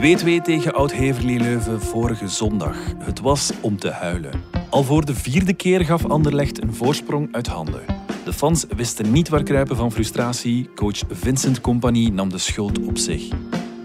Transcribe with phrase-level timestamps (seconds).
[0.00, 0.02] 2-2
[0.42, 2.76] tegen Oud-Heverlee Leuven vorige zondag.
[2.98, 4.42] Het was om te huilen.
[4.70, 7.82] Al voor de vierde keer gaf Anderlecht een voorsprong uit handen.
[8.24, 10.70] De fans wisten niet waar kruipen van frustratie.
[10.74, 13.28] Coach Vincent Company nam de schuld op zich.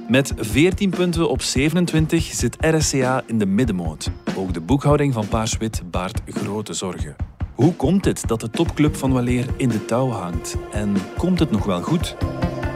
[0.07, 4.11] Met 14 punten op 27 zit RSCA in de middenmoot.
[4.37, 7.15] Ook de boekhouding van Paars-Wit baart grote zorgen.
[7.55, 10.57] Hoe komt het dat de topclub van Waleer in de touw hangt?
[10.71, 12.15] En komt het nog wel goed?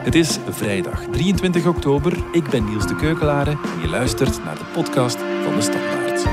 [0.00, 2.24] Het is vrijdag 23 oktober.
[2.32, 6.26] Ik ben Niels de Keukelare en je luistert naar de podcast van de Standaard.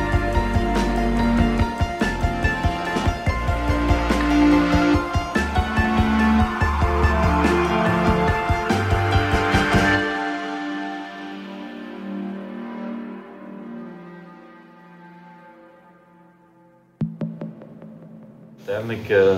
[18.58, 19.36] Uiteindelijk uh,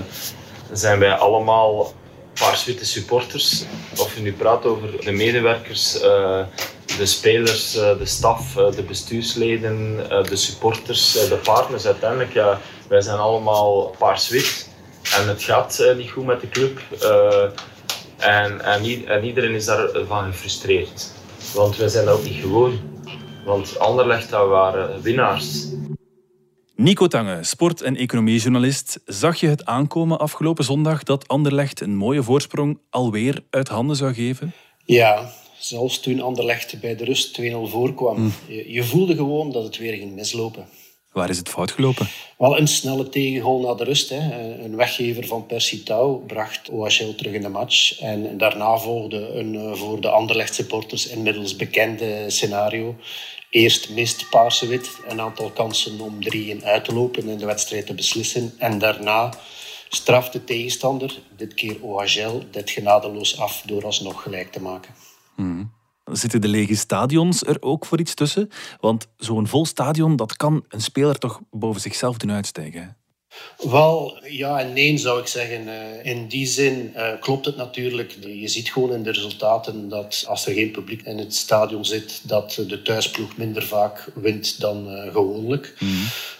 [0.72, 1.92] zijn wij allemaal
[2.34, 3.64] paarswitte supporters.
[3.96, 6.40] Of je nu praat over de medewerkers, uh,
[6.98, 9.96] de spelers, uh, de staf, de bestuursleden,
[10.28, 11.86] de supporters, de partners.
[11.86, 14.68] Uiteindelijk, ja, wij zijn allemaal paarswit.
[15.16, 16.80] En het gaat niet goed met de club.
[18.18, 21.10] en, en, en iedereen is daarvan gefrustreerd.
[21.54, 22.80] Want wij zijn dat ook niet gewoon.
[23.44, 25.66] Want Anderlecht, dat waren winnaars.
[26.80, 29.00] Nico Tange, sport- en economiejournalist.
[29.04, 34.14] Zag je het aankomen afgelopen zondag dat Anderlecht een mooie voorsprong alweer uit handen zou
[34.14, 34.52] geven?
[34.84, 38.20] Ja, zelfs toen Anderlecht bij de rust 2-0 voorkwam.
[38.20, 38.32] Mm.
[38.48, 40.66] Je, je, voelde gewoon dat het weer ging mislopen.
[41.12, 42.08] Waar is het fout gelopen?
[42.38, 44.08] Wel een snelle tegengoal na de rust.
[44.08, 44.18] Hè.
[44.64, 48.00] Een weggever van Percy Tau bracht OHL terug in de match.
[48.00, 52.96] En daarna volgde een eh, voor de Anderlecht supporters inmiddels bekende scenario.
[53.50, 56.18] Eerst mist Paarse-Wit een aantal kansen om
[56.60, 58.52] 3-1 uit te lopen en de wedstrijd te beslissen.
[58.58, 59.32] En daarna
[59.88, 64.94] straft de tegenstander, dit keer OHL, dit genadeloos af door alsnog gelijk te maken.
[65.34, 65.72] Hmm.
[66.04, 68.48] Zitten de lege stadions er ook voor iets tussen?
[68.80, 72.99] Want zo'n vol stadion, dat kan een speler toch boven zichzelf doen uitstijgen?
[73.58, 75.68] Wel, ja en nee zou ik zeggen.
[75.68, 78.16] Eh, in die zin uh, klopt het natuurlijk.
[78.20, 82.20] Je ziet gewoon in de resultaten dat als er geen publiek in het stadion zit,
[82.22, 85.74] dat de thuisploeg minder vaak wint dan uh, gewoonlijk.
[85.78, 85.92] Mhm.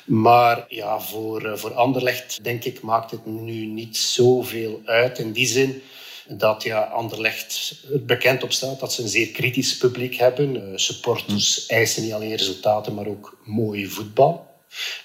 [0.05, 5.19] Maar ja, voor, voor Anderlecht denk ik maakt het nu niet zoveel uit.
[5.19, 5.83] In die zin
[6.29, 10.81] dat ja, Anderlecht er bekend op staat dat ze een zeer kritisch publiek hebben.
[10.81, 11.75] supporters mhm.
[11.75, 14.50] eisen niet alleen resultaten, maar ook mooie voetbal.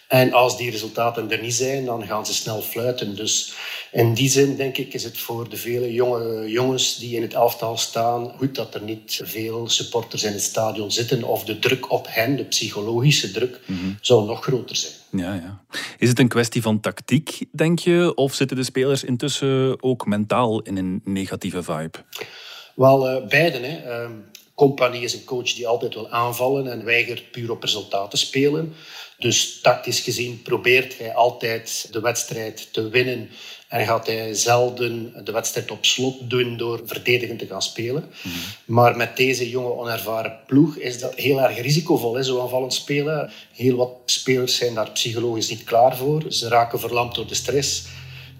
[0.08, 3.16] En als die resultaten er niet zijn, dan gaan ze snel fluiten.
[3.16, 3.54] Dus
[3.92, 7.34] in die zin denk ik is het voor de vele jonge jongens die in het
[7.34, 11.92] elftal staan goed dat er niet veel supporters in het stadion zitten of de druk
[11.92, 13.80] op hen, de psychologische druk, mhm.
[14.02, 14.94] zou nog groter zijn.
[15.10, 15.60] Ja, ja.
[15.98, 20.62] Is het een kwestie van tactiek, denk je, of zitten de spelers intussen ook mentaal
[20.62, 21.98] in een negatieve vibe?
[22.76, 23.64] Wel, uh, beiden.
[23.64, 24.04] Hè.
[24.04, 24.10] Uh,
[24.56, 28.74] Compagnie is een coach die altijd wil aanvallen en weigert puur op resultaten te spelen.
[29.18, 33.30] Dus tactisch gezien probeert hij altijd de wedstrijd te winnen.
[33.68, 38.10] En gaat hij zelden de wedstrijd op slot doen door verdedigend te gaan spelen.
[38.24, 38.36] Mhm.
[38.66, 43.32] Maar met deze jonge, onervaren ploeg is dat heel erg risicovol, hè, zo aanvallend spelen.
[43.54, 46.24] Heel wat spelers zijn daar psychologisch niet klaar voor.
[46.32, 47.84] Ze raken verlamd door de stress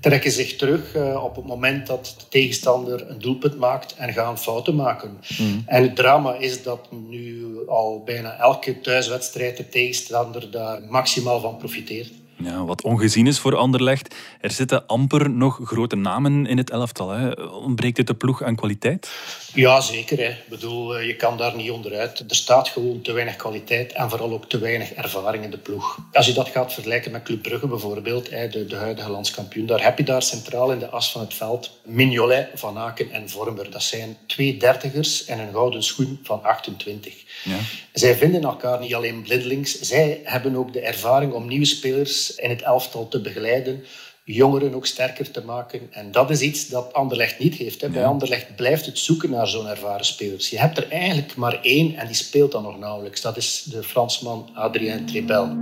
[0.06, 4.38] trekken zich terug uh, op het moment dat de tegenstander een doelpunt maakt en gaan
[4.38, 5.18] fouten maken.
[5.38, 5.64] Mm.
[5.66, 11.58] En het drama is dat nu al bijna elke thuiswedstrijd de tegenstander daar maximaal van
[11.58, 12.12] profiteert.
[12.38, 14.16] Ja, wat ongezien is voor Anderlecht.
[14.42, 17.10] Er zitten amper nog grote namen in het elftal.
[17.10, 17.32] Hè.
[17.44, 19.10] Ontbreekt het de ploeg aan kwaliteit?
[19.54, 20.18] Ja, zeker.
[20.18, 20.30] Hè.
[20.30, 22.20] Ik bedoel, eh, je kan daar niet onderuit.
[22.20, 26.00] Er staat gewoon te weinig kwaliteit en vooral ook te weinig ervaring in de ploeg.
[26.12, 29.98] Als je dat gaat vergelijken met Club Brugge bijvoorbeeld, de, de huidige landskampioen, daar heb
[29.98, 33.72] je daar centraal in de as van het veld Mignolet, Van Aken en Vormer.
[33.72, 37.14] Dat zijn twee dertigers en een gouden schoen van 28.
[37.44, 37.58] Ja.
[37.94, 42.50] Zij vinden elkaar niet alleen blindelings, zij hebben ook de ervaring om nieuwe spelers in
[42.50, 43.84] het elftal te begeleiden,
[44.24, 45.88] jongeren ook sterker te maken.
[45.92, 47.82] En dat is iets dat Anderlecht niet heeft.
[47.82, 47.90] Hè.
[47.90, 50.50] Bij Anderlecht blijft het zoeken naar zo'n ervaren spelers.
[50.50, 53.22] Je hebt er eigenlijk maar één en die speelt dan nog nauwelijks.
[53.22, 55.58] Dat is de Fransman Adrien Trebel.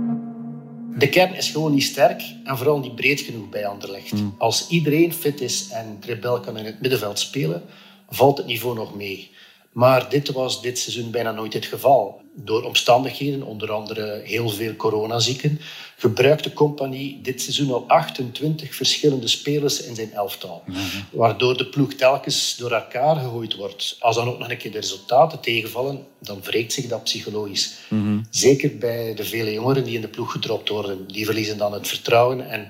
[0.98, 4.10] De kern is gewoon niet sterk en vooral niet breed genoeg bij Anderlecht.
[4.10, 4.34] Hmm.
[4.38, 7.62] Als iedereen fit is en Trebel kan in het middenveld spelen,
[8.08, 9.30] valt het niveau nog mee.
[9.72, 12.22] Maar dit was dit seizoen bijna nooit het geval.
[12.36, 15.60] Door omstandigheden, onder andere heel veel coronazieken,
[15.96, 20.62] gebruikt de compagnie dit seizoen al 28 verschillende spelers in zijn elftal.
[20.66, 20.78] Mhm.
[21.10, 23.96] Waardoor de ploeg telkens door elkaar gegooid wordt.
[24.00, 27.72] Als dan ook nog een keer de resultaten tegenvallen, dan wreekt zich dat psychologisch.
[27.88, 28.18] Mhm.
[28.30, 31.06] Zeker bij de vele jongeren die in de ploeg gedropt worden.
[31.06, 32.68] Die verliezen dan het vertrouwen en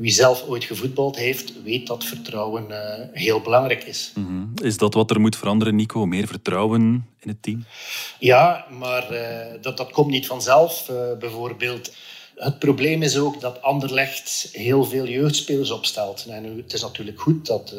[0.00, 2.76] wie zelf ooit gevoetbald heeft, weet dat vertrouwen uh,
[3.12, 4.12] heel belangrijk is.
[4.14, 4.66] Mhm.
[4.66, 6.06] Is dat wat er moet veranderen, Nico?
[6.06, 7.64] Meer vertrouwen in het team?
[8.18, 9.20] Ja, maar uh,
[9.60, 10.88] dat, dat komt niet vanzelf.
[10.90, 11.94] Uh, bijvoorbeeld,
[12.34, 16.26] het probleem is ook dat Anderlecht heel veel jeugdspelers opstelt.
[16.28, 17.74] En het is natuurlijk goed dat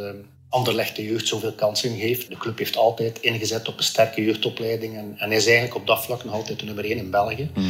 [0.50, 2.30] Anderlecht de jeugd zoveel kansen geeft.
[2.30, 6.04] De club heeft altijd ingezet op een sterke jeugdopleiding en, en is eigenlijk op dat
[6.04, 7.50] vlak nog altijd de nummer één in België.
[7.54, 7.66] Mhm.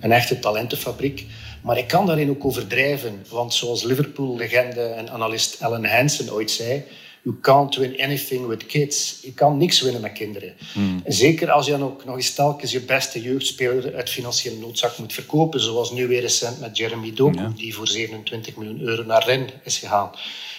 [0.00, 1.26] Een echte talentenfabriek.
[1.64, 6.84] Maar ik kan daarin ook overdrijven, want zoals Liverpool-legende en analist Ellen Hansen ooit zei,
[7.22, 9.18] You can't win anything with kids.
[9.22, 10.54] Je kan niks winnen met kinderen.
[10.72, 11.02] Hmm.
[11.06, 15.12] Zeker als je dan ook nog eens telkens je beste jeugdspeler uit financiële noodzak moet
[15.12, 15.60] verkopen.
[15.60, 19.78] Zoals nu weer recent met Jeremy Doku, die voor 27 miljoen euro naar Rennes is
[19.78, 20.10] gegaan.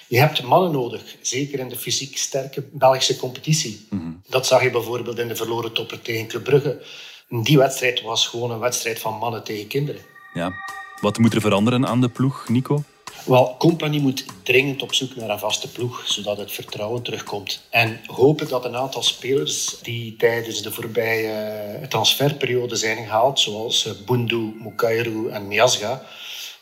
[0.07, 3.85] Je hebt mannen nodig, zeker in de fysiek sterke Belgische competitie.
[3.89, 4.21] Hmm.
[4.29, 6.81] Dat zag je bijvoorbeeld in de verloren topper tegen Club Brugge.
[7.29, 10.01] Die wedstrijd was gewoon een wedstrijd van mannen tegen kinderen.
[10.33, 10.53] Ja.
[11.01, 12.83] Wat moet er veranderen aan de ploeg, Nico?
[13.25, 17.61] Wel, Company moet dringend op zoek naar een vaste ploeg, zodat het vertrouwen terugkomt.
[17.69, 23.85] En hopen dat een aantal spelers die tijdens de voorbije eh, transferperiode zijn gehaald, zoals
[23.85, 26.03] eh, Bundu, Mukairu en Miasga,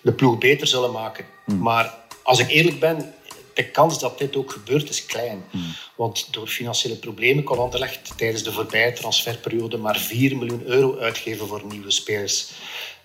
[0.02, 1.26] de ploeg beter zullen maken.
[1.46, 1.62] Hmm.
[1.62, 1.94] Maar
[2.24, 3.14] als ik eerlijk ben,
[3.54, 5.44] de kans dat dit ook gebeurt is klein.
[5.50, 5.76] Hmm.
[5.96, 11.48] Want door financiële problemen kon Anderlecht tijdens de voorbije transferperiode maar 4 miljoen euro uitgeven
[11.48, 12.52] voor nieuwe spelers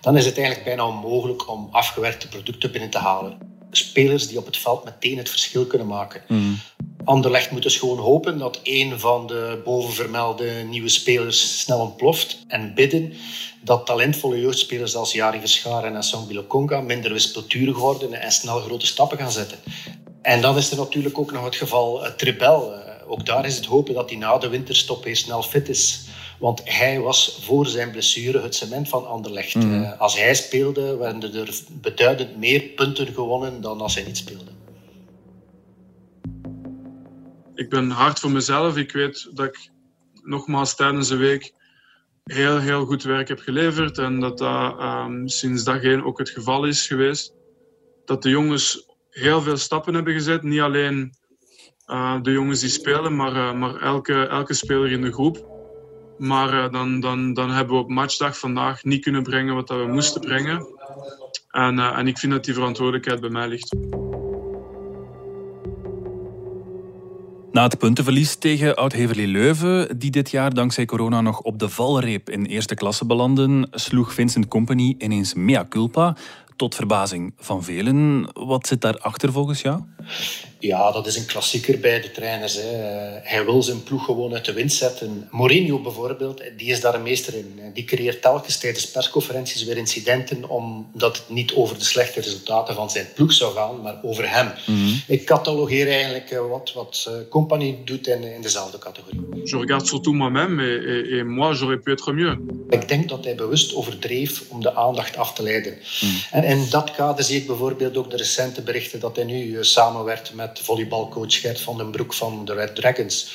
[0.01, 3.37] dan is het eigenlijk bijna onmogelijk om afgewerkte producten binnen te halen.
[3.71, 6.21] Spelers die op het veld meteen het verschil kunnen maken.
[6.27, 6.57] Mm.
[7.03, 12.73] Anderlecht moet dus gewoon hopen dat een van de bovenvermelde nieuwe spelers snel ontploft en
[12.73, 13.13] bidden
[13.61, 18.85] dat talentvolle jeugdspelers als Jari Verscharen en Sambilo Konga minder wispelturig worden en snel grote
[18.85, 19.57] stappen gaan zetten.
[20.21, 22.73] En dan is er natuurlijk ook nog het geval uh, Tribel.
[22.73, 22.78] Uh,
[23.09, 26.07] ook daar is het hopen dat hij na de winterstop weer snel fit is.
[26.39, 29.55] Want hij was voor zijn blessure het cement van Anderlecht.
[29.55, 29.73] Mm.
[29.73, 34.51] Uh, als hij speelde, werden er beduidend meer punten gewonnen dan als hij niet speelde.
[37.55, 38.77] Ik ben hard voor mezelf.
[38.77, 39.69] Ik weet dat ik
[40.23, 41.53] nogmaals tijdens de week
[42.23, 43.97] heel, heel goed werk heb geleverd.
[43.97, 47.33] En dat dat um, sinds dag één ook het geval is geweest.
[48.05, 50.43] Dat de jongens heel veel stappen hebben gezet.
[50.43, 51.13] Niet alleen
[51.89, 55.47] uh, de jongens die spelen, maar, uh, maar elke, elke speler in de groep.
[56.17, 59.87] Maar uh, dan, dan, dan hebben we op matchdag vandaag niet kunnen brengen wat we
[59.91, 60.67] moesten brengen.
[61.51, 63.75] En, uh, en ik vind dat die verantwoordelijkheid bij mij ligt.
[67.51, 72.29] Na het puntenverlies tegen Oud-Heverlee Leuven, die dit jaar dankzij corona nog op de valreep
[72.29, 76.15] in eerste klasse belanden, sloeg Vincent Company ineens mea culpa,
[76.55, 78.29] tot verbazing van velen.
[78.33, 79.81] Wat zit daarachter volgens jou?
[80.59, 82.55] Ja, dat is een klassieker bij de trainers.
[82.55, 82.67] Hè.
[83.23, 85.27] Hij wil zijn ploeg gewoon uit de wind zetten.
[85.31, 87.59] Mourinho bijvoorbeeld, die is daar een meester in.
[87.73, 92.89] Die creëert telkens tijdens persconferenties weer incidenten omdat het niet over de slechte resultaten van
[92.89, 94.51] zijn ploeg zou gaan, maar over hem.
[94.65, 94.95] Mhm.
[95.07, 99.21] Ik catalogeer eigenlijk eh, wat, wat eh, Company doet in, in dezelfde categorie.
[99.43, 102.37] Je regarde surtout moi-même et, et, et moi j'aurais pu être mieux.
[102.69, 105.73] Ik denk dat hij bewust overdreef om de aandacht af te leiden.
[105.73, 106.11] Mhm.
[106.31, 109.63] En in dat kader zie ik bijvoorbeeld ook de recente berichten dat hij nu eh,
[109.63, 113.31] samenwerkt met met volleybalcoach Gert van den Broek van de Red Dragons.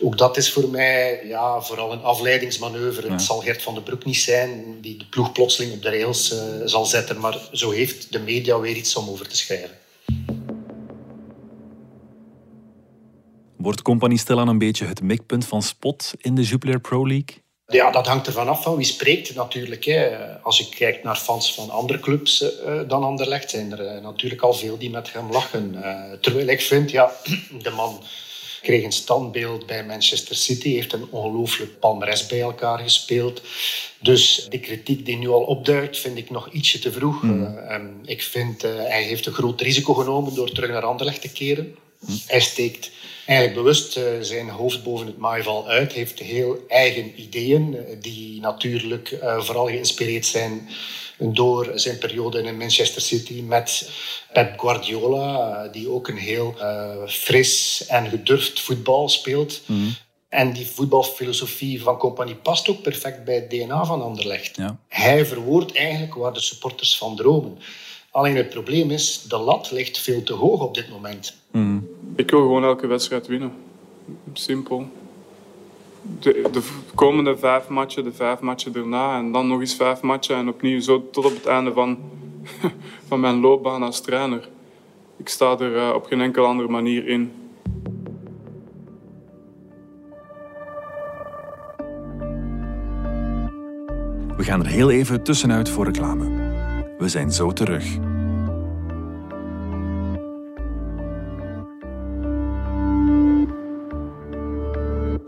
[0.00, 3.10] Ook dat is voor mij ja, vooral een afleidingsmanoeuvre.
[3.10, 6.32] Het zal Gert van den Broek niet zijn die de ploeg plotseling op de rails
[6.32, 9.78] uh, zal zetten, maar zo heeft de media weer iets om over te schrijven.
[13.56, 17.45] Wordt Company stilaan een beetje het mikpunt van spot in de Jupiler Pro League?
[17.68, 19.84] Ja, dat hangt ervan af van wie spreekt natuurlijk.
[19.84, 20.16] Hè.
[20.42, 24.42] Als ik kijk naar fans van andere clubs uh, dan Anderlecht, zijn er uh, natuurlijk
[24.42, 25.74] al veel die met hem lachen.
[25.74, 27.12] Uh, terwijl ik vind, ja,
[27.62, 28.02] de man
[28.62, 33.42] kreeg een standbeeld bij Manchester City, heeft een ongelooflijk palmares bij elkaar gespeeld.
[33.98, 37.22] Dus de kritiek die nu al opduikt, vind ik nog ietsje te vroeg.
[37.22, 38.00] Mm.
[38.04, 41.76] ik vind, hij heeft een groot risico genomen door terug naar Anderlecht te keren.
[41.98, 42.18] Mm.
[42.26, 42.90] Hij steekt
[43.26, 45.92] eigenlijk bewust uh, zijn hoofd boven het maaival uit.
[45.92, 50.68] heeft heel eigen ideeën, eh, die natuurlijk uh, vooral geïnspireerd zijn
[51.18, 53.90] door zijn periode in Manchester City met
[54.32, 56.54] Pep Guardiola, die ook een heel
[57.06, 59.60] fris en gedurfd voetbal speelt.
[59.66, 59.88] Mhm.
[60.28, 64.56] En die voetbalfilosofie van Compagnie past ook perfect bij het DNA van Anderlecht.
[64.56, 64.78] Ja.
[64.88, 67.58] Hij verwoordt eigenlijk waar de supporters van dromen.
[68.10, 71.36] Alleen het probleem is, de lat ligt veel te hoog op dit moment.
[71.50, 71.88] Mm.
[72.16, 73.52] Ik wil gewoon elke wedstrijd winnen.
[74.32, 74.88] Simpel.
[76.20, 76.62] De, de,
[76.94, 80.80] komende vijf matchen, de vijf matchen erna en dan nog eens vijf matchen en opnieuw
[80.80, 81.98] zo tot op het einde van,
[83.08, 84.48] van mijn loopbaan als trainer.
[85.16, 87.32] Ik sta er uh, op geen enkele andere manier in.
[94.36, 96.24] We gaan er heel even tussenuit voor reclame.
[96.98, 98.05] We zijn zo terug.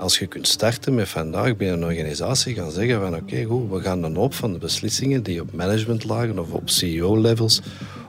[0.08, 3.80] Als je kunt starten met vandaag bij een organisatie gaan zeggen van oké, goed, we
[3.80, 7.62] gaan dan op van de beslissingen die op managementlagen of op CEO-levels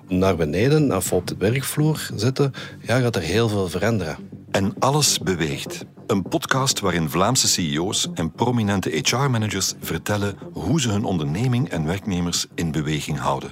[0.08, 4.18] naar beneden of op de werkvloer zetten, ja, gaat er heel veel veranderen.
[4.52, 5.86] En alles beweegt.
[6.08, 12.46] Een podcast waarin Vlaamse CEO's en prominente HR-managers vertellen hoe ze hun onderneming en werknemers
[12.56, 13.52] in beweging houden.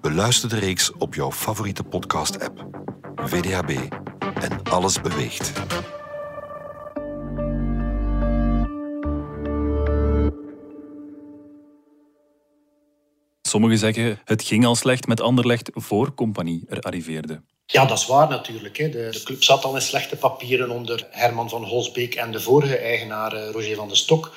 [0.00, 2.66] Beluister de reeks op jouw favoriete podcast-app.
[3.16, 3.70] VDHB
[4.40, 5.52] en alles beweegt.
[13.46, 17.40] Sommigen zeggen het ging al slecht met Anderlecht voor Compagnie er arriveerde.
[17.66, 18.76] Ja, dat is waar natuurlijk.
[18.76, 22.76] De, de, club zat al in slechte papieren onder Herman van Holsbeek en de vorige
[22.76, 24.36] eigenaar eh, Roger van de Stok.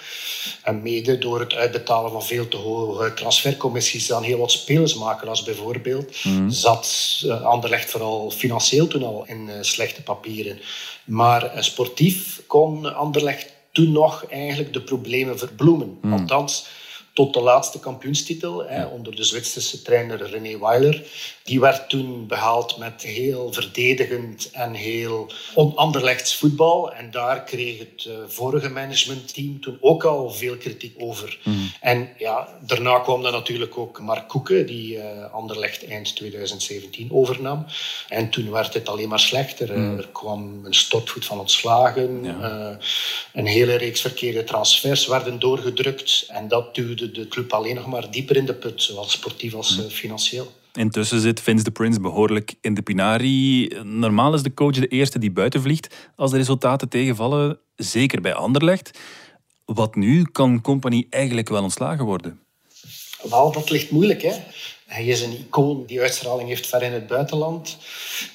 [0.63, 6.23] En mede door het uitbetalen van veel te hoge transfercommissies aan heel wat spelersmakelaars bijvoorbeeld,
[6.23, 6.49] mm.
[6.49, 10.59] zat uh, Anderlecht vooral financieel toen al in eh, slechte papieren.
[11.05, 15.97] Maar sportief kon Anderlecht toen nog eigenlijk de problemen verbloemen.
[16.01, 16.13] Mm.
[16.13, 16.67] Althans,
[17.13, 21.03] tot de laatste kampioenstitel hè, onder de Zwitserse trainer René Weiler.
[21.43, 26.93] Die werd toen behaald met heel verdedigend en heel onanderlegds voetbal.
[26.93, 31.39] En daar kreeg het uh, vorige managementteam toen ook al veel kritiek over.
[31.43, 31.57] Mhm.
[31.81, 37.65] En ja, daarna kwam dan natuurlijk ook Mark Koeken, die uh, Anderlecht eind 2017 overnam.
[38.09, 39.79] En toen werd het alleen maar slechter.
[39.79, 39.97] Mhm.
[39.97, 42.25] Er kwam een stortvoet van ontslagen.
[42.25, 42.69] Uh,
[43.33, 46.25] een hele reeks verkeerde transfers werden doorgedrukt.
[46.27, 49.77] En dat duwde de club alleen nog maar dieper in de put, zowel sportief als
[49.77, 49.87] mhm.
[49.87, 50.51] financieel.
[50.73, 53.67] Intussen zit Vince de Prince behoorlijk in de pinari.
[53.83, 58.33] Normaal is de coach de eerste die buiten vliegt als de resultaten tegenvallen, zeker bij
[58.33, 58.99] Anderlecht.
[59.65, 62.39] Wat nu kan Company eigenlijk wel ontslagen worden?
[63.29, 64.21] Wel, dat ligt moeilijk.
[64.21, 64.33] Hè?
[64.89, 67.77] Hij is een icoon die uitstraling heeft ver in het buitenland.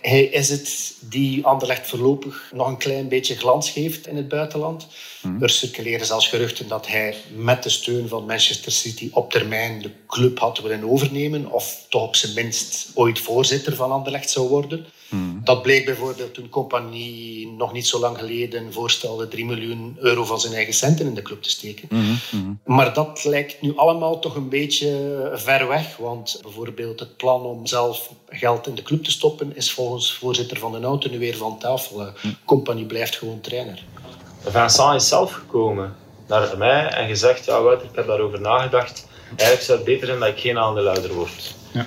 [0.01, 4.87] Hij is het die Anderlecht voorlopig nog een klein beetje glans geeft in het buitenland.
[5.21, 5.43] Hmm.
[5.43, 9.91] Er circuleren zelfs geruchten dat hij met de steun van Manchester City op termijn de
[10.07, 11.53] club had willen overnemen.
[11.53, 14.87] Of toch op zijn minst ooit voorzitter van Anderlecht zou worden.
[15.09, 15.41] Hmm.
[15.45, 20.41] Dat bleek bijvoorbeeld toen Compagnie nog niet zo lang geleden voorstelde 3 miljoen euro van
[20.41, 21.89] zijn eigen centen in de club te steken.
[21.89, 22.61] Hmm, hmm.
[22.65, 25.97] Maar dat lijkt nu allemaal toch een beetje ver weg.
[25.97, 30.59] Want bijvoorbeeld het plan om zelf geld in de club te stoppen is volgens voorzitter
[30.59, 32.13] van de Nouten nu weer van tafel.
[32.45, 33.85] Compagnie blijft gewoon trainer.
[34.41, 35.97] Vincent is zelf gekomen
[36.27, 39.07] naar mij en gezegd, ja Wouter, ik heb daarover nagedacht.
[39.29, 41.55] Eigenlijk zou het beter zijn dat ik geen aandeelhouder word.
[41.73, 41.87] Ja.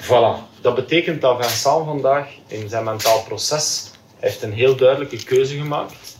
[0.00, 0.49] Voilà.
[0.60, 6.18] Dat betekent dat Vincent vandaag in zijn mentaal proces heeft een heel duidelijke keuze gemaakt.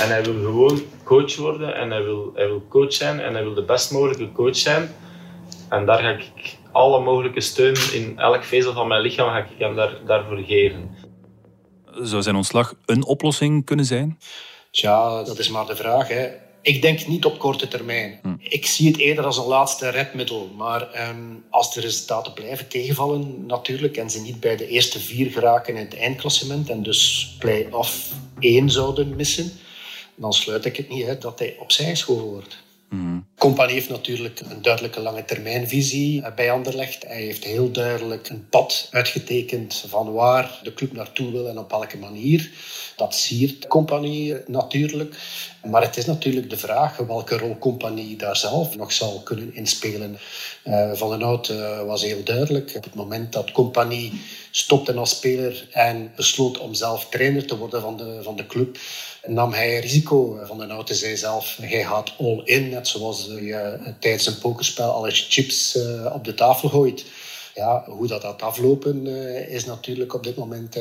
[0.00, 3.42] En hij wil gewoon coach worden en hij wil, hij wil coach zijn en hij
[3.42, 4.94] wil de best mogelijke coach zijn.
[5.68, 9.46] En daar ga ik alle mogelijke steun in elk vezel van mijn lichaam ga ik
[9.58, 10.96] hem daar, daarvoor geven.
[12.02, 14.18] Zou zijn ontslag een oplossing kunnen zijn?
[14.70, 16.08] Tja, dat is maar de vraag.
[16.08, 16.28] Hè.
[16.64, 18.18] Ik denk niet op korte termijn.
[18.22, 18.34] Hm.
[18.38, 20.50] Ik zie het eerder als een laatste redmiddel.
[20.56, 25.30] Maar um, als de resultaten blijven tegenvallen, natuurlijk, en ze niet bij de eerste vier
[25.30, 29.52] geraken in het eindklassement en dus play-off één zouden missen,
[30.14, 32.62] dan sluit ik het niet uit dat hij opzij geschoven wordt.
[32.90, 33.26] Mm.
[33.44, 37.04] Compagnie heeft natuurlijk een duidelijke lange termijnvisie eh, bij Anderlecht.
[37.06, 41.70] Hij heeft heel duidelijk een pad uitgetekend van waar de club naartoe wil en op
[41.70, 42.50] welke manier.
[42.96, 45.16] Dat siert Compagnie natuurlijk.
[45.64, 50.18] Maar het is natuurlijk de vraag welke rol Compagnie daar zelf nog zal kunnen inspelen.
[50.64, 51.52] Uh, van den Hout
[51.86, 52.72] was heel duidelijk.
[52.76, 54.12] Op het moment dat Compagnie
[54.50, 58.78] stopte als speler en besloot om zelf trainer te worden van de, van de club,
[59.26, 60.40] nam hij risico.
[60.44, 64.90] Van den Hout zei zelf, hij gaat all in, net zoals je tijdens een pokerspel
[64.92, 67.04] alle chips uh, op de tafel gooit.
[67.54, 70.76] Ja, hoe dat gaat aflopen uh, is natuurlijk op dit moment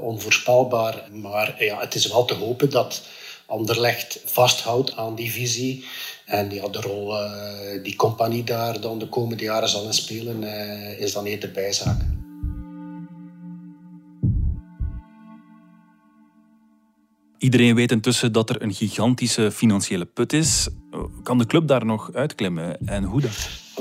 [0.00, 1.08] onvoorspelbaar.
[1.12, 3.02] Maar ja, het is wel te hopen dat
[3.46, 5.84] Anderlecht vasthoudt aan die visie.
[6.26, 7.14] En ja, de rol
[7.82, 10.42] die compagnie daar dan de komende jaren zal in spelen,
[10.98, 12.21] is dan eerder bijzaak.
[17.42, 20.68] Iedereen weet intussen dat er een gigantische financiële put is.
[21.22, 23.30] Kan de club daar nog uitklimmen en hoe dan?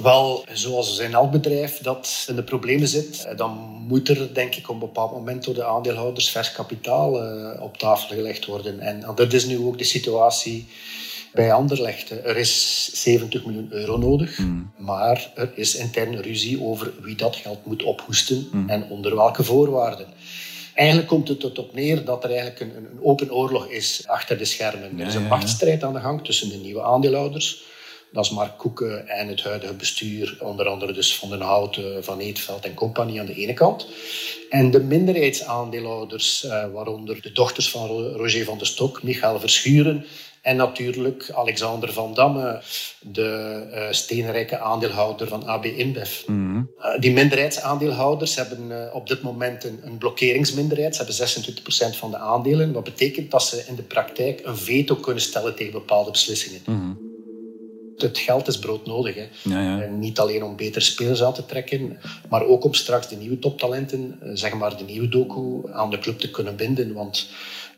[0.04, 3.52] Wel, zoals in elk bedrijf dat in de problemen zit, eh, dan
[3.88, 7.78] moet er denk ik op een bepaald moment door de aandeelhouders vers kapitaal uh, op
[7.78, 8.80] tafel gelegd worden.
[8.80, 10.68] En dat is nu ook de situatie
[11.34, 12.10] bij Anderlecht.
[12.10, 14.72] Er is 70 miljoen euro nodig, hmm.
[14.78, 18.70] maar er is interne ruzie over wie dat geld moet ophoesten hmm.
[18.70, 20.08] en onder welke voorwaarden.
[20.74, 24.46] Eigenlijk komt het erop neer dat er eigenlijk een, een open oorlog is achter de
[24.46, 25.00] schermen.
[25.00, 27.64] er is een machtsstrijd aan de gang tussen de nieuwe aandeelhouders,
[28.12, 32.20] Dat is Mark Koeken en het huidige bestuur, onder andere dus Van den Houten, Van
[32.20, 33.88] Eetveld en compagnie aan de ene kant.
[34.50, 40.06] En de minderheidsaandeelhouders, waaronder de dochters van Roger van de Stok, Michael Verschuren
[40.42, 42.62] en natuurlijk Alexander van Damme,
[43.00, 46.28] de uh, steenrijke aandeelhouder van AB InBev.
[46.28, 46.51] Mhm.
[46.82, 50.96] Eh, die minderheidsaandeelhouders hebben uh, op dit moment een, een blokkeringsminderheid.
[50.96, 52.72] Ze hebben 26% van de aandelen.
[52.72, 56.62] Wat betekent dat ze in de praktijk een veto kunnen stellen tegen bepaalde beslissingen.
[56.66, 56.94] Mhm.
[57.98, 59.16] Het geld is broodnodig.
[59.16, 59.28] Hè.
[59.42, 59.82] Ja, ja.
[59.82, 61.98] En niet alleen om betere spelers aan te trekken,
[62.30, 66.20] maar ook om straks de nieuwe toptalenten, zeg maar de nieuwe doku, aan de club
[66.20, 66.94] te kunnen binden.
[66.94, 67.30] Want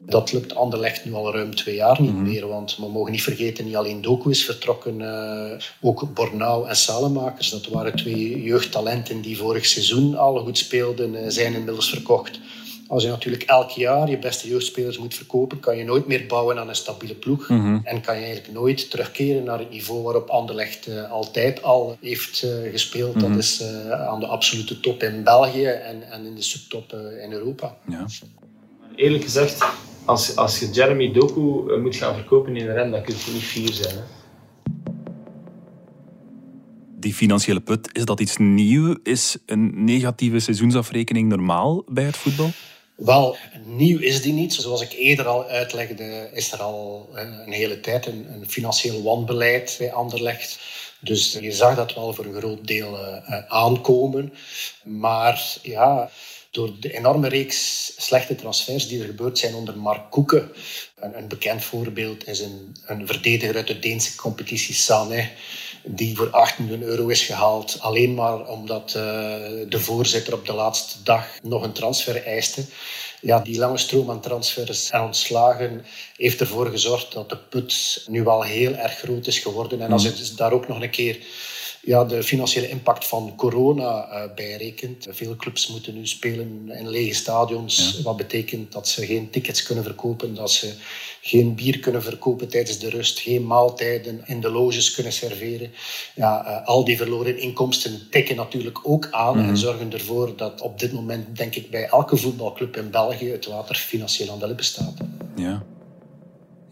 [0.05, 2.21] dat lukt Anderlecht nu al ruim twee jaar niet mhm.
[2.21, 2.47] meer.
[2.47, 7.49] Want we mogen niet vergeten, niet alleen Doku is vertrokken, uh, ook Bornau en Salemakers.
[7.49, 12.39] Dat waren twee jeugdtalenten die vorig seizoen al goed speelden, uh, zijn inmiddels verkocht.
[12.87, 16.59] Als je natuurlijk elk jaar je beste jeugdspelers moet verkopen, kan je nooit meer bouwen
[16.59, 17.49] aan een stabiele ploeg.
[17.49, 17.77] Mhm.
[17.83, 22.47] En kan je eigenlijk nooit terugkeren naar het niveau waarop Anderlecht uh, altijd al heeft
[22.71, 23.19] gespeeld.
[23.19, 23.37] Dat mhm.
[23.37, 26.93] is aan de absolute top in België en, en in de subtop
[27.23, 27.77] in Europa.
[27.87, 28.05] Ja.
[28.95, 29.65] Eerlijk gezegd,
[30.05, 33.31] als, als je Jeremy Doku eh, moet gaan verkopen in een ren, dan kun je
[33.31, 33.95] niet vier zijn.
[33.95, 34.01] Hè?
[36.99, 38.97] Die financiële put, is dat iets nieuw?
[39.03, 42.49] Is een negatieve seizoensafrekening normaal bij het voetbal?
[42.95, 44.53] Wel, nieuw is die niet.
[44.53, 49.75] Zoals ik eerder al uitlegde, is er al een hele tijd een, een financieel wanbeleid
[49.79, 50.59] bij Anderlecht.
[50.99, 54.33] Dus je zag dat wel voor een groot deel uh, aankomen.
[54.83, 56.09] Maar ja,
[56.53, 60.51] door de enorme reeks slechte transfers die er gebeurd zijn onder Mark Koeken.
[60.95, 65.31] Een, een bekend voorbeeld is een, een verdediger uit de Deense competitie, Sané,
[65.83, 67.77] die voor 8 miljoen euro is gehaald.
[67.79, 69.03] Alleen maar omdat uh,
[69.69, 72.65] de voorzitter op de laatste dag nog een transfer eiste.
[73.21, 78.23] Ja, die lange stroom aan transfers en ontslagen heeft ervoor gezorgd dat de put nu
[78.23, 79.81] wel heel erg groot is geworden.
[79.81, 81.17] En als je dus daar ook nog een keer
[81.85, 85.07] ja, de financiële impact van corona uh, bijrekent.
[85.09, 89.83] Veel clubs moeten nu spelen in lege stadions, wat betekent dat ze geen tickets kunnen
[89.83, 90.73] verkopen, dat ze
[91.21, 95.71] geen bier kunnen verkopen tijdens de rust, geen maaltijden in de loges kunnen serveren.
[96.15, 99.55] Ja, uh, al die verloren inkomsten tikken natuurlijk ook aan en mhm.
[99.55, 103.75] zorgen ervoor dat op dit moment, denk ik, bij elke voetbalclub in België het water
[103.75, 104.93] financieel aan de lippen staat.
[105.35, 105.63] Ja.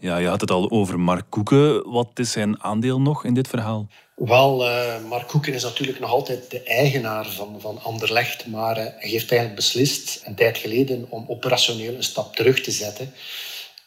[0.02, 1.90] Ja, je had het al over Mark Koeken.
[1.90, 3.86] Wat is zijn aandeel nog in dit verhaal?
[4.14, 8.82] Wel, uh, Mark Koeken is natuurlijk nog altijd de eigenaar van, van Anderlecht, maar uh,
[8.84, 13.12] hij heeft eigenlijk beslist een tijd geleden om operationeel een stap terug te zetten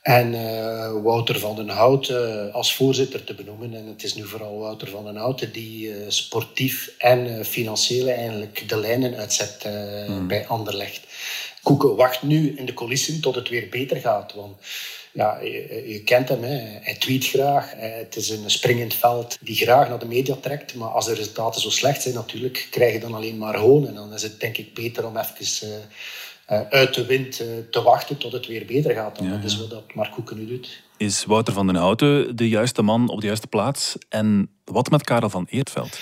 [0.02, 3.74] en uh, Wouter van den Houten als voorzitter te benoemen.
[3.74, 8.78] En het is nu vooral Wouter van den Houten die sportief en financieel eigenlijk de
[8.78, 9.68] lijnen uitzet
[10.06, 10.28] hmm.
[10.28, 11.02] bij Anderlecht.
[11.64, 14.58] Koeken wacht nu in de coulissen tot het weer beter gaat, want
[15.16, 15.40] ja,
[15.86, 16.56] je, kent hem, hè.
[16.82, 17.74] hij tweet graag.
[17.78, 20.76] Het is een springend veld die graag naar de media trekt.
[20.76, 23.88] Maar als de resultaten zo slecht zijn, natuurlijk, krijg je dan alleen maar hoon.
[23.88, 25.68] En dan is het denk ik beter om even
[26.50, 29.18] uh, uit de wind uh, te wachten tot het weer beter gaat.
[29.18, 29.30] Dan.
[29.30, 30.84] Dat is wat Mark Koeken nu doet.
[30.98, 33.96] Is Wouter van den Houten de juiste man op de juiste plaats?
[34.10, 36.00] En wat met Karel van Eertveld?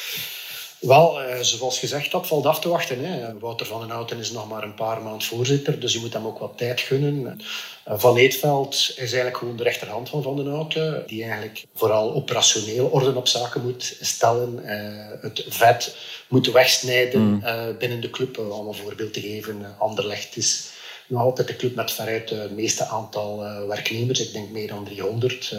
[0.84, 3.06] Wel, eh, zoals gezegd, dat valt af te wachten.
[3.06, 3.40] Hè.
[3.40, 6.26] Wouter van den Houten is nog maar een paar maanden voorzitter, dus je moet hem
[6.26, 7.40] ook wat tijd gunnen.
[7.84, 12.14] Eh, van Eetveld is eigenlijk gewoon de rechterhand van Van den Houten, die eigenlijk vooral
[12.14, 14.66] operationeel orde op zaken moet stellen.
[14.66, 15.96] Eh, het vet
[16.28, 17.44] moet wegsnijden mm.
[17.80, 18.38] binnen de club.
[18.38, 20.70] Om een voorbeeld te geven, Anderlecht is
[21.08, 24.20] nog altijd de club met veruit het meeste aantal werknemers.
[24.20, 25.56] Ik denk meer dan 300.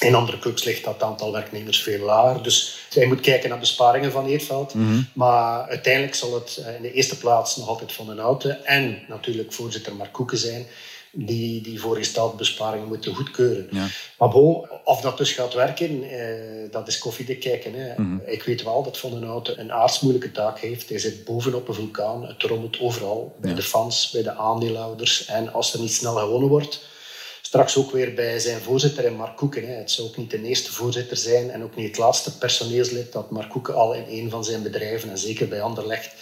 [0.00, 2.42] In andere clubs ligt dat aantal werknemers veel lager.
[2.42, 4.74] Dus zij moet kijken naar besparingen van Eerveld.
[4.74, 5.00] Mhm.
[5.12, 9.52] Maar uiteindelijk zal het in de eerste plaats nog altijd Van den Houten en natuurlijk
[9.52, 10.66] voorzitter Mark Koeken zijn
[11.12, 13.66] die die voorgestelde besparingen moeten goedkeuren.
[13.70, 13.86] Ja.
[14.18, 17.74] Maar bon, of dat dus gaat werken, eh, dat is koffiedik kijken.
[17.74, 17.92] Hè.
[17.96, 18.18] Mhm.
[18.26, 20.88] Ik weet wel dat Van den Houten een aardsmoeilijke taak heeft.
[20.88, 23.36] Hij zit bovenop een vulkaan, het rommelt overal.
[23.40, 25.26] Bij de fans, bij de aandeelhouders.
[25.26, 26.80] En als er niet snel gewonnen wordt
[27.48, 29.78] straks ook weer bij zijn voorzitter en Mark Koeken.
[29.78, 33.30] Het zou ook niet de eerste voorzitter zijn en ook niet het laatste personeelslid dat
[33.30, 36.14] Mark Koeken al in een van zijn bedrijven, en zeker bij Anderlecht,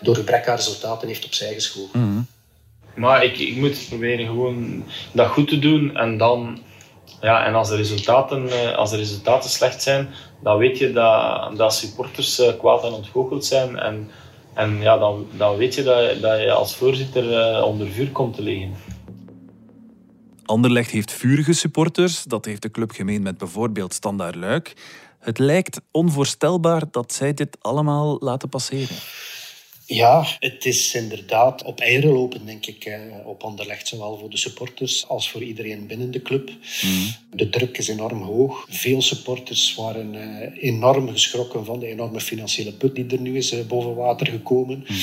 [0.00, 2.00] door gebrek aan resultaten heeft opzij geschoven.
[2.00, 2.22] Mhm.
[3.00, 6.62] Maar ik, ik moet proberen gewoon dat goed te doen en dan...
[7.20, 10.08] Ja, en als de, resultaten, eh, als de resultaten slecht zijn,
[10.42, 13.78] dan weet je dat, dat supporters eh, kwaad en ontgoocheld zijn.
[13.78, 14.10] En,
[14.54, 18.34] en ja, dan, dan weet je dat, dat je als voorzitter eh, onder vuur komt
[18.34, 18.93] te liggen.
[20.46, 22.24] Anderlecht heeft vurige supporters.
[22.24, 24.72] Dat heeft de club gemeen met bijvoorbeeld Standaard Luik.
[25.18, 28.96] Het lijkt onvoorstelbaar dat zij dit allemaal laten passeren.
[29.86, 33.88] Ja, het is inderdaad op eieren lopen, denk ik, eh, op Anderlecht.
[33.88, 36.50] Zowel voor de supporters als voor iedereen binnen de club.
[36.82, 37.10] Mhm.
[37.30, 38.66] De druk is enorm hoog.
[38.68, 43.52] Veel supporters waren eh, enorm geschrokken van de enorme financiële put die er nu is
[43.52, 44.78] eh, boven water gekomen.
[44.78, 44.94] Mhm.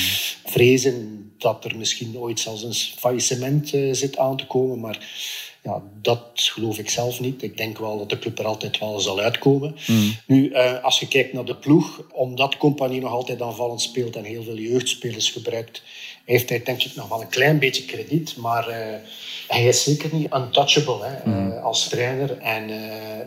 [0.44, 4.80] Vrezen dat er misschien ooit zelfs een faillissement zit aan te komen.
[4.80, 4.98] Maar
[5.62, 7.42] ja, dat geloof ik zelf niet.
[7.42, 9.76] Ik denk wel dat de club er altijd wel zal uitkomen.
[9.84, 10.16] Hmm.
[10.26, 14.24] Nu, uh, als je kijkt naar de ploeg, omdat Compagnie nog altijd aanvallend speelt en
[14.24, 15.82] heel veel jeugdspelers gebruikt,
[16.24, 18.36] heeft hij denk ik nog wel een klein beetje krediet.
[18.36, 18.76] Maar uh,
[19.48, 21.50] hij is zeker niet untouchable hè, hmm.
[21.50, 22.38] uh, als trainer.
[22.38, 22.70] En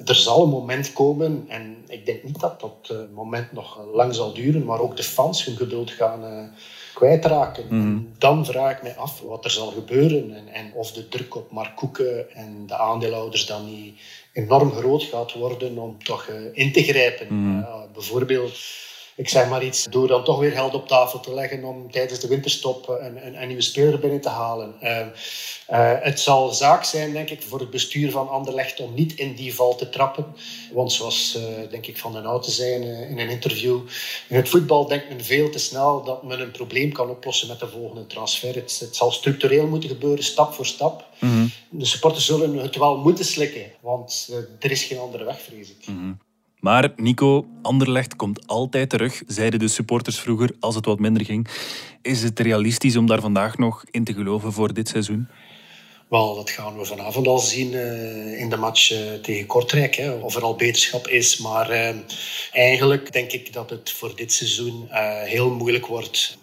[0.05, 4.33] er zal een moment komen, en ik denk niet dat dat moment nog lang zal
[4.33, 6.53] duren, maar ook de fans hun geduld gaan
[6.95, 7.65] kwijtraken.
[7.69, 7.97] Mhm.
[8.17, 11.51] Dan vraag ik me af wat er zal gebeuren en, en of de druk op
[11.51, 13.99] Mark Koeken en de aandeelhouders dan niet
[14.33, 17.27] enorm groot gaat worden om toch uh, in te grijpen.
[17.29, 17.63] Mhm.
[17.93, 18.57] bijvoorbeeld
[19.15, 22.19] ik zeg maar iets, door dan toch weer geld op tafel te leggen om tijdens
[22.19, 24.75] de winterstop een, een, een nieuwe speler binnen te halen.
[24.83, 25.05] Uh, uh,
[26.01, 29.55] het zal zaak zijn, denk ik, voor het bestuur van Anderlecht om niet in die
[29.55, 30.25] val te trappen.
[30.73, 32.73] Want zoals, uh, denk ik, Van den Houten zei
[33.09, 33.79] in een interview,
[34.29, 37.59] in het voetbal denkt men veel te snel dat men een probleem kan oplossen met
[37.59, 38.55] de volgende transfer.
[38.55, 41.05] Het, het zal structureel moeten gebeuren, stap voor stap.
[41.19, 45.69] Mm De supporters zullen het wel moeten slikken, want er is geen andere weg, vrees
[45.69, 45.87] ik.
[45.87, 46.19] Mm
[46.65, 51.47] maar Nico, Anderlecht komt altijd terug, zeiden de supporters vroeger als het wat minder ging.
[52.01, 55.27] Is het realistisch om daar vandaag nog in te geloven voor dit seizoen?
[56.07, 59.95] Wel, dat gaan we vanavond al zien uh, in de match uh, tegen Kortrijk.
[59.95, 61.37] Hè, of er al beterschap is.
[61.37, 61.89] Maar uh,
[62.51, 64.87] eigenlijk denk ik dat het voor dit seizoen
[65.23, 66.37] heel moeilijk wordt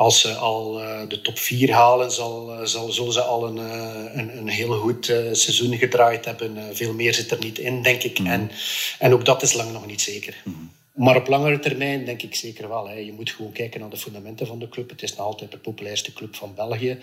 [0.00, 3.56] als ze al uh, de top 4 halen, zal, uh, zal, zullen ze al een,
[3.56, 6.76] uh, een, een, heel goed seizoen gedraaid hebben.
[6.76, 8.18] veel meer zit er niet in, denk ik.
[8.18, 8.26] Mm.
[8.26, 8.50] En,
[8.98, 10.42] en ook dat is lang nog niet zeker.
[10.44, 10.70] Mm.
[10.94, 12.88] Maar op langere termijn denk ik zeker wel.
[12.88, 12.94] Hè.
[12.94, 14.90] Je moet gewoon kijken naar de fundamenten van de club.
[14.90, 16.98] Het is nog altijd de populairste club van België.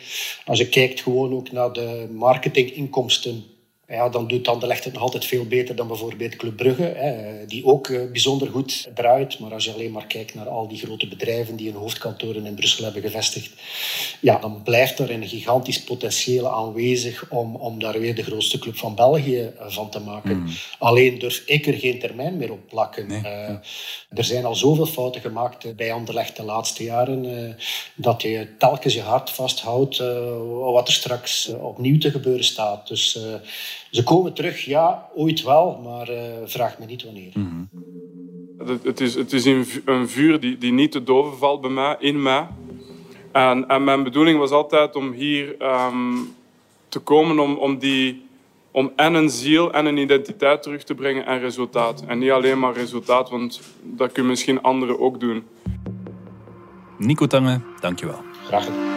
[0.45, 3.45] Als je kijkt gewoon ook naar de marketinginkomsten
[3.87, 7.65] ja, dan doet Anderlecht het nog altijd veel beter dan bijvoorbeeld Club Brugge, hè, die
[7.65, 9.39] ook uh, bijzonder goed draait.
[9.39, 12.55] Maar als je alleen maar kijkt naar al die grote bedrijven die hun hoofdkantoren in
[12.55, 13.51] Brussel hebben gevestigd,
[14.19, 18.77] ja, dan blijft er een gigantisch potentieel aanwezig om, om daar weer de grootste club
[18.77, 20.31] van België eh, van te maken.
[20.31, 20.47] Hmm.
[20.79, 23.11] Alleen durf ik er geen termijn meer op plakken.
[23.11, 23.49] Uh,
[24.09, 27.53] er zijn al zoveel fouten gemaakt bij Anderlecht de laatste jaren, uh,
[27.95, 29.97] dat je telkens je hart vasthoudt
[30.71, 32.87] wat er straks opnieuw te gebeuren staat.
[32.87, 33.19] Dus
[33.91, 37.31] ze komen terug, ja, ooit wel, maar uh, vraag me niet wanneer.
[37.33, 37.69] Mm
[38.83, 42.21] het, is, het is een vuur die, die niet te doven valt bij mij, in
[42.21, 42.47] mij.
[43.31, 46.35] En, en mijn bedoeling was altijd om hier um,
[46.89, 48.25] te komen om, om, die,
[48.71, 52.03] om en een ziel en een identiteit terug te brengen en resultaat.
[52.07, 55.43] En niet alleen maar resultaat, want dat kunnen misschien anderen ook doen.
[56.97, 58.21] Nico Tange, dankjewel.
[58.45, 58.96] Graag gedaan.